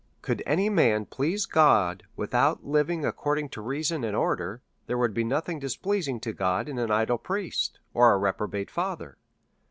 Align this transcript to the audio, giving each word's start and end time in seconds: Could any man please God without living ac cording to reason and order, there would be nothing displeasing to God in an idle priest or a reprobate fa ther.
Could 0.23 0.41
any 0.47 0.67
man 0.67 1.05
please 1.05 1.45
God 1.45 2.05
without 2.15 2.65
living 2.65 3.05
ac 3.05 3.11
cording 3.15 3.49
to 3.49 3.61
reason 3.61 4.03
and 4.03 4.15
order, 4.15 4.63
there 4.87 4.97
would 4.97 5.13
be 5.13 5.23
nothing 5.23 5.59
displeasing 5.59 6.19
to 6.21 6.33
God 6.33 6.67
in 6.67 6.79
an 6.79 6.89
idle 6.89 7.19
priest 7.19 7.79
or 7.93 8.11
a 8.11 8.17
reprobate 8.17 8.71
fa 8.71 8.95
ther. 8.97 9.17